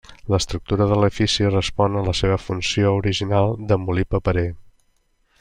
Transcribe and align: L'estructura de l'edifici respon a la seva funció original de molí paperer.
L'estructura 0.33 0.85
de 0.91 0.95
l'edifici 1.01 1.45
respon 1.49 1.99
a 1.99 2.03
la 2.07 2.15
seva 2.21 2.39
funció 2.47 2.95
original 3.03 3.53
de 3.73 3.79
molí 3.85 4.09
paperer. 4.17 4.49